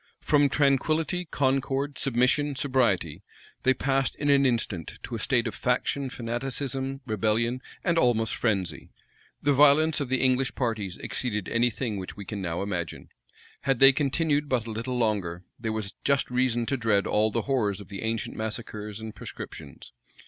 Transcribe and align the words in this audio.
From 0.19 0.49
tranquillity, 0.49 1.25
concord, 1.25 1.99
submission, 1.99 2.55
sobriety, 2.55 3.21
they 3.61 3.75
passed 3.75 4.15
in 4.15 4.31
an 4.31 4.47
instant 4.47 4.97
to 5.03 5.13
a 5.13 5.19
state 5.19 5.45
of 5.45 5.53
faction, 5.53 6.09
fanaticism, 6.09 7.01
rebellion, 7.05 7.61
and 7.83 7.99
almost 7.99 8.33
frenzy. 8.35 8.89
The 9.43 9.53
violence 9.53 9.99
of 9.99 10.09
the 10.09 10.19
English 10.21 10.55
parties 10.55 10.97
exceeded 10.97 11.47
any 11.49 11.69
thing 11.69 11.97
which 11.97 12.17
we 12.17 12.25
can 12.25 12.41
now 12.41 12.63
imagine: 12.63 13.09
had 13.61 13.77
they 13.77 13.91
continued 13.93 14.49
but 14.49 14.65
a 14.65 14.71
little 14.71 14.97
longer, 14.97 15.43
there 15.59 15.71
was 15.71 15.93
just 16.03 16.31
reason 16.31 16.65
to 16.65 16.77
dread 16.77 17.05
all 17.05 17.29
the 17.29 17.43
horrors 17.43 17.79
of 17.79 17.89
the 17.89 18.01
ancient 18.01 18.35
massacres 18.35 19.01
and 19.01 19.13
proscriptions. 19.13 19.91